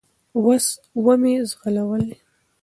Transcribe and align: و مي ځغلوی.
و 0.45 0.47
مي 1.21 1.33
ځغلوی. 1.49 2.05